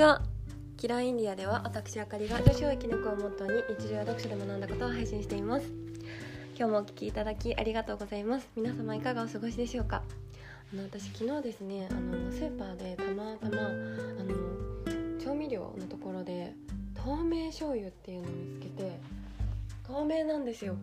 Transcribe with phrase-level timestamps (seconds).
[0.00, 0.22] ちは。
[0.78, 5.66] キラーインディアでは私あかりが女子を生き抜くをモットーに日常や読書で学んだことを配信しています。
[6.56, 8.48] 今日もお聞きいただきありがとうございます。
[8.56, 10.02] 皆様いかがお過ごしでしょうか？
[10.72, 13.70] あの私昨日ですねあのスーパーでたまたまあ
[15.18, 16.54] の調味料のところで
[16.94, 18.98] 透明醤油っていうのを見つけて
[19.86, 20.76] 透明なんですよ。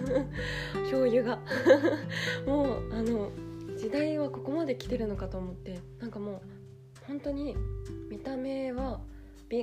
[0.84, 1.40] 醤油が。
[2.48, 3.30] もうあの
[3.76, 6.40] 時代はここまで来てるのかと思ってなんかもう
[7.06, 7.56] 本当に
[8.10, 9.00] 見た目は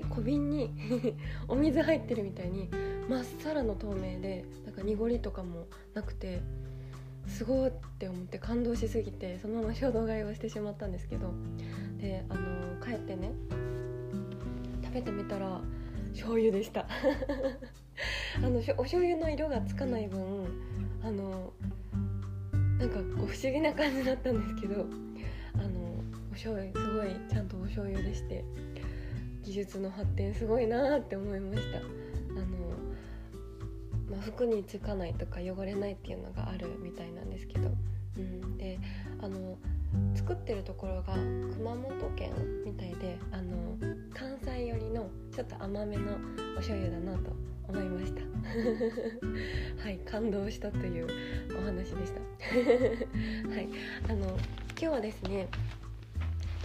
[0.10, 0.72] 小瓶に
[1.48, 2.70] お水入ってるみたいに
[3.10, 6.42] まっさらの透明でなんか濁りとかもなくて
[7.28, 11.34] すごいって思って感動しすぎてそのまま衝動買いをしてしまったんですけど
[12.00, 13.32] であの帰ってね
[14.84, 15.62] 食べてみたら
[16.12, 16.88] 醤油でした。
[18.38, 20.48] あのお醤油の色がつかない分
[21.04, 21.54] あの
[22.80, 24.85] なんかこう不思議な感じだったんですけど
[25.54, 25.82] あの
[26.34, 28.43] お醤油すごいちゃんとお醤油でして
[29.43, 31.77] 技術の発展すごいなって思いました。
[31.77, 31.85] あの、
[34.09, 37.70] まあ、服につかないとか汚れないっていうのがあるみたいなんですけど、
[38.17, 38.79] うん、で
[39.21, 39.57] あの
[40.15, 42.31] 作ってるところが熊本県
[42.65, 43.77] みたいであの
[44.11, 46.13] 関西寄りのちょっと甘めの
[46.54, 47.31] お醤油だなと
[47.67, 48.21] 思いました。
[49.84, 51.07] はい感動したという
[51.55, 52.21] お話でした。
[53.54, 53.70] はい。
[54.09, 54.35] あの
[54.76, 55.48] 今日はですね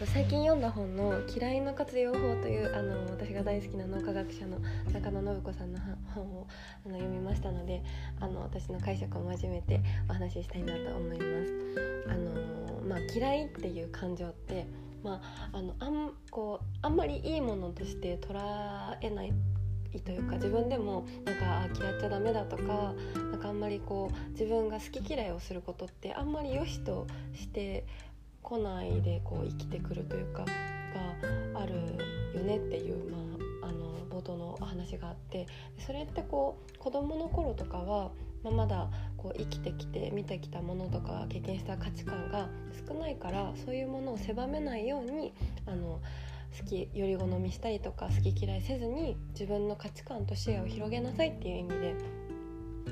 [0.07, 4.59] 最近読んだ本の「嫌いの活用法」というあの私が大好きな脳科学者の
[4.93, 5.81] 中野信子さんの
[6.15, 6.47] 本を
[6.87, 7.83] あの読みましたので
[8.21, 12.07] あの私の解釈を交えてお話ししたいなと思います。
[12.09, 14.67] あのまあ、嫌いっていう感情って
[15.03, 15.21] ま
[15.53, 18.37] あ、あのあんこうあんまりいいものとして捉
[19.01, 19.33] えない
[20.05, 22.95] というか自分でもなんか嫌っちゃダメだとか
[23.31, 27.85] なんかあんまりこう自分が好き嫌いをすることってあんまり良しとして
[28.49, 31.75] こないでこう生きてくるというかがある
[32.35, 33.19] よねっていう、ま
[33.63, 35.47] あ、あの冒頭のお話があって
[35.85, 38.11] それってこう子どもの頃とかは、
[38.42, 38.89] まあ、まだ
[39.19, 42.48] こう生きてきて見てきたものとか経験した価値観が
[42.89, 45.35] 少ないからそういうものを狭めないように
[45.67, 46.01] あの
[46.58, 51.95] 好きより好みしたりとか好き嫌いせずに自分の価値観と視野を広げなさいっていう意味で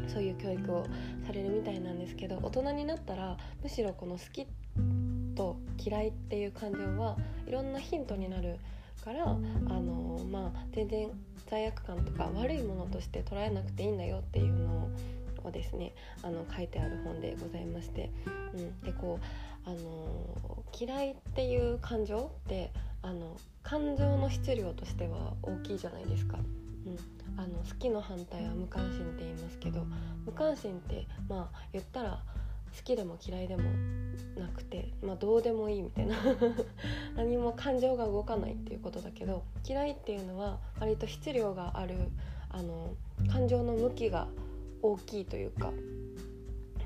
[0.09, 0.85] そういう教育を
[1.27, 4.47] されるみたいなんですけど大人になったらむしろこの好き
[5.37, 7.17] と嫌いっていう感情は
[7.47, 8.59] いろんなヒントになる
[9.05, 11.11] からあのまあ全然
[11.49, 14.89] 罪悪感とか悪いものとして捉えなくていいんだよっていうの
[15.45, 18.11] をですねあの書いてある本でございまして、
[18.55, 22.73] うん、でこうあの嫌いっていう感情って
[23.03, 26.39] あの感情の質量としては大きいじゃないですか。
[26.87, 26.97] うん、
[27.37, 29.85] あの好きの反対は無関心って言いますけど
[30.25, 32.23] 無関心ってまあ言ったら
[32.77, 33.63] 好きでも嫌いでも
[34.39, 36.17] なくて、まあ、どうでもいいみたいな。
[37.17, 41.97] 何も感情が動かないっていうことだけど嫌いっていうのは割と質量がある
[42.51, 42.95] あの
[43.31, 44.29] 感情の向きが
[44.83, 45.73] 大きいというか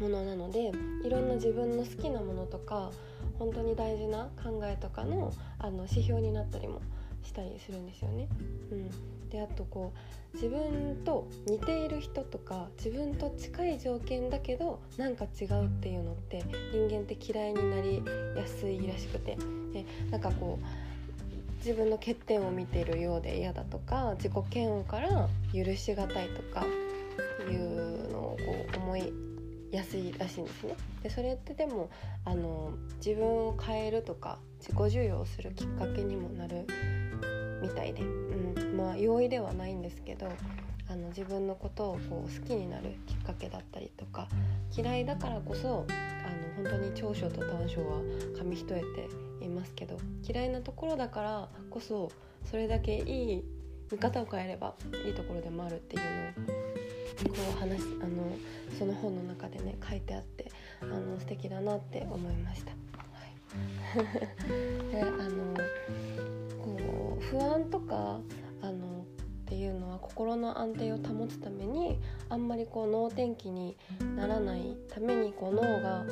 [0.00, 0.72] ものなので
[1.04, 2.90] いろんな自分の好きなものとか
[3.38, 6.80] 本当に大事な考えとかのあの指標になったりも
[7.22, 8.28] したりするんですよね。
[8.72, 16.42] うん、であとこう自分と似ている人とか自分と近い条件だけどなんか違うっていうのって
[16.72, 18.02] 人間って嫌いになり
[18.36, 19.36] やすいらしくて
[19.72, 20.64] でなんかこう
[21.58, 26.64] 自分の欠点を見てるようで嫌だとか自己嫌悪から許しがたいとか
[27.50, 29.12] いうのをこう思い
[29.70, 30.74] やすいらしいんですね。
[31.02, 31.90] でそれってでも
[32.24, 36.66] あの自分を変えるとか自己授与をするきっかけにもなる
[37.60, 40.28] みたいで、うん、まあ容易ではないんですけど
[40.88, 44.28] あの自分のことをこう好きになるきっかけだったりとか
[44.76, 48.00] 嫌いだからこそあの本当に長所と短所は
[48.36, 48.84] 紙一重っ
[49.38, 49.98] ていますけど
[50.28, 52.10] 嫌いなところだからこそ
[52.50, 53.44] それだけいい
[53.92, 54.74] 見方を変えれば
[55.06, 58.36] いいところでもあるっていうのをこう話あの
[58.78, 62.70] その本の中でね書いてあってあの素敵だなって思いました。
[62.70, 62.76] は
[63.96, 65.54] い、 であの
[67.30, 68.20] 不安とか
[68.60, 69.04] あの
[69.50, 71.98] っていうのは心の安定を保つために
[72.28, 73.76] あんまりこう脳天気に
[74.16, 76.04] ならないためにこう脳が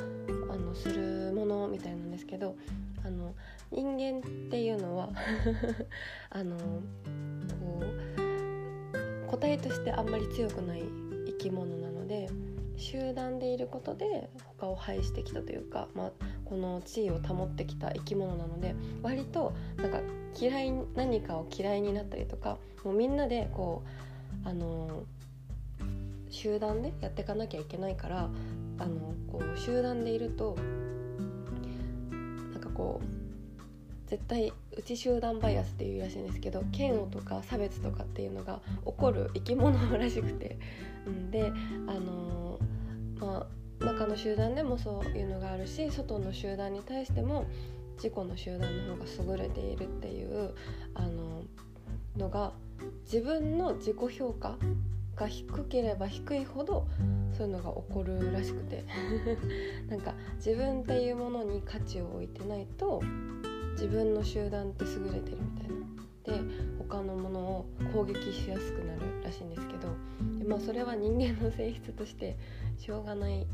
[0.51, 2.55] あのするものみたいなんですけど
[3.05, 3.33] あの
[3.71, 5.09] 人間っていうのは
[6.31, 6.63] あのこ
[7.81, 10.83] う個体としてあんまり強くない
[11.27, 12.29] 生き物なので
[12.79, 16.11] 集団でいることで他を排してきたというか、まあ、
[16.45, 19.99] この地位を保ってきた生き物なので割となんか
[20.39, 23.83] 嫌い何かを嫌いになったりとかもうみんなでこ
[24.45, 25.03] うあの
[26.29, 28.29] 集団でやっていかなきゃいけないから
[28.77, 30.55] あのこう集団でいると
[32.53, 33.18] なんかこう
[34.09, 40.57] 絶対うち集団バイアスっていうらしいんですけど嫌悪とか差別とかっていうのが起こる生き物らしくて、
[41.05, 41.51] うん、で
[41.87, 43.47] あのー、ま
[43.81, 47.45] あ中の集団でもそういうのがあるし外の集団に対しても
[47.97, 50.55] 自己の集団の方が優れているっていう
[50.95, 51.43] あの
[52.17, 52.53] のが
[53.03, 54.57] 自分の自己評価
[55.15, 56.87] が低ければ低いほど
[57.37, 58.85] そういうのが起こるらしくて。
[59.89, 63.01] なんか自分っていうものに価値を置いてないと
[63.79, 65.89] 自分の集団って優れてるみたいな。
[66.25, 66.33] で
[66.77, 69.87] 他のものを攻撃しやすくなるらしいんですけど
[70.37, 72.37] で、まあ、それは人間の性質として
[72.77, 73.47] しょうがない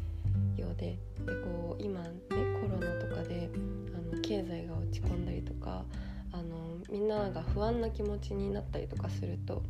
[0.57, 3.49] ようででこう今ねコロナとかで
[3.93, 5.85] あの経済が落ち込んだりとか
[6.31, 9.61] あのみんなが不安な気持ちになったりとかすると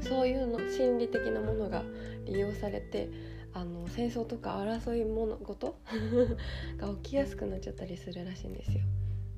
[0.00, 1.82] そういうの心理的なものが
[2.26, 3.08] 利用されて
[3.54, 5.78] あの戦争とか争い物事
[6.76, 8.80] が起きやすくなっちゃったりするらしいんですよ。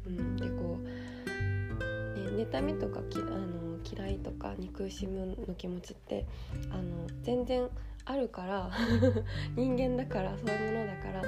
[0.09, 6.27] うん、でこう、ね、妬みとかきあの嫌いとか憎しむの気持ちって
[6.71, 7.69] あの全然
[8.05, 8.71] あるから
[9.55, 11.23] 人間だからそういうものだから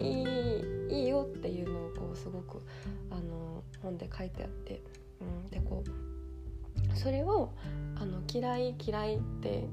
[0.00, 0.22] い
[0.90, 2.62] いいいよっていうのをこうすごく
[3.10, 4.82] あの本で書いてあって、
[5.20, 7.52] うん、でこうそれを
[7.96, 9.68] あの嫌い嫌いって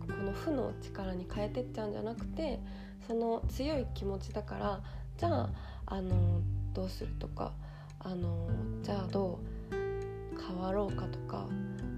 [0.00, 2.60] この負の力に変えてっちゃうんじゃなくて
[3.06, 4.82] その強い気持ちだから
[5.16, 5.50] じゃあ
[5.86, 6.40] あの
[6.72, 7.52] どうするとか
[8.00, 8.48] あの
[8.82, 9.38] じゃあど
[9.70, 11.46] う変わろうかとか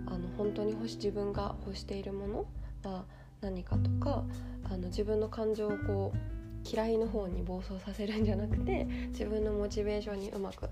[0.06, 2.46] あの本当に欲し自分が欲しているもの
[2.84, 3.04] は
[3.40, 4.24] 何かとか
[4.64, 6.18] あの自分の感情をこう
[6.64, 10.68] 嫌いの方に暴走させるんじゃなくて自分のモチベーションにうまく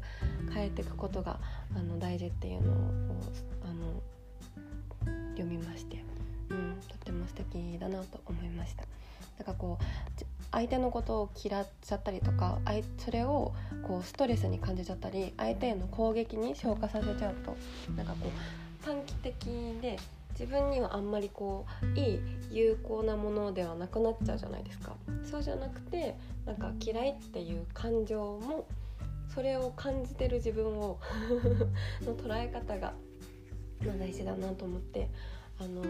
[0.53, 1.41] 変えていくことが
[1.77, 2.75] あの大事っていうのを
[3.65, 4.03] あの
[5.31, 6.05] 読みまして、
[6.50, 8.85] うん、とっても素敵だなと思いました。
[9.38, 9.85] なんかこう
[10.52, 12.58] 相手のことを嫌っちゃったりとか
[12.99, 13.52] それを
[13.82, 17.56] こうストレスに感じちゃったり相手への攻撃に消化させちゃうと
[17.97, 19.35] なんかこう短期的
[19.81, 19.99] で
[20.32, 22.20] 自分にはあんまりこういい
[22.50, 24.97] 有効なものではなくなっちゃうじゃないですか。
[25.23, 26.17] そうじゃなくて
[26.47, 28.67] なんか嫌いっていう感情も
[29.35, 30.99] それを感じてる自分を
[32.03, 32.94] の捉え方が、
[33.85, 35.08] まあ、大事だなと思って
[35.61, 35.82] あの、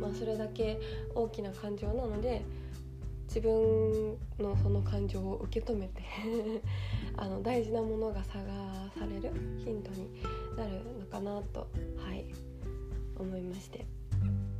[0.00, 0.80] まあ、それだけ
[1.14, 2.42] 大きな感情なので
[3.34, 6.02] 自分のその感情を受け止めて
[7.16, 8.44] あの大事なものが探
[8.94, 9.32] される
[9.64, 10.10] ヒントに
[10.54, 12.26] なるのかなとはい
[13.18, 13.86] 思いまして、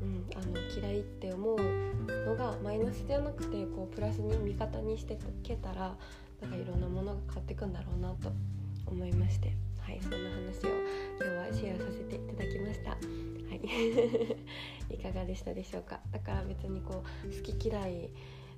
[0.00, 1.58] うん、あの嫌いって思う
[2.26, 5.94] のがマイナスじゃなくてこうプラスに味方にしてけたら
[6.40, 8.32] なんかいろんなものが変わっていくんだろうなと
[8.86, 9.52] 思いまして。
[9.80, 10.70] はいそんな話を
[11.20, 12.90] 今日はシェアさせていただきました。
[12.90, 12.96] は
[13.52, 14.94] い。
[14.94, 16.00] いかがでしたでしょうか？
[16.12, 18.08] だから別にこう好き嫌い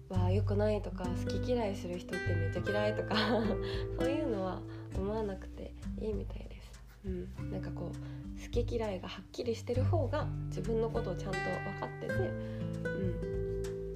[0.09, 3.15] は良くないとか好き嫌いする人ってめっちゃ嫌いとか
[3.99, 4.61] そういうのは
[4.97, 6.73] 思わなくていいみたいです。
[7.07, 12.17] うん、なんかこう好き嫌いがはっきりしてる方が自分のことをちゃんと分かってて、う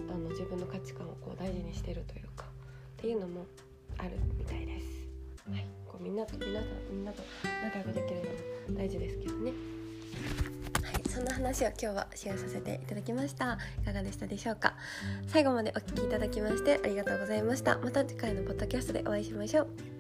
[0.07, 2.51] ん、あの自分の価値観をこう大事にしてるというかっ
[2.97, 3.47] ていうのも
[3.97, 5.09] あるみたいです。
[5.51, 7.23] はい、こうみんなと皆さんみんなと
[7.63, 8.21] 仲良くできる
[8.69, 9.53] のも大事ですけどね。
[11.39, 13.59] 話を今日はシェアさせていただきました。
[13.81, 14.75] いかがでしたでしょうか？
[15.29, 17.79] 最後までお聴きいただきましてありがとうございました。
[17.79, 19.98] また次回のポッドキャストでお会いしましょう。